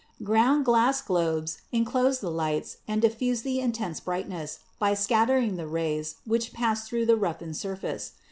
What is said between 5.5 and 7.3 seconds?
the rays which pass through the